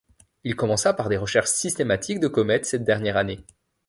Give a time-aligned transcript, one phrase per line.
[0.43, 3.45] Il commença par des recherches systématiques de comètes cette dernière année.